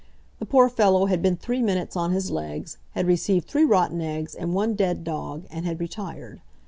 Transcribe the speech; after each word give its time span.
The 0.39 0.47
poor 0.47 0.67
fellow 0.67 1.05
had 1.05 1.21
been 1.21 1.35
three 1.37 1.61
minutes 1.61 1.95
on 1.95 2.11
his 2.11 2.31
legs, 2.31 2.79
had 2.93 3.05
received 3.05 3.47
three 3.47 3.65
rotten 3.65 4.01
eggs, 4.01 4.33
and 4.33 4.55
one 4.55 4.73
dead 4.73 5.03
dog, 5.03 5.45
and 5.51 5.63
had 5.63 5.79
retired. 5.79 6.41